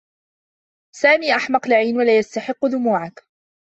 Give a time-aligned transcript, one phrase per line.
[0.95, 3.23] سامي أحمق لعين و لا يستحقّ دموعكِ.